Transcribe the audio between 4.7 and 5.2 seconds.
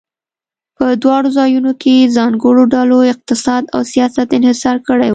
کړی و.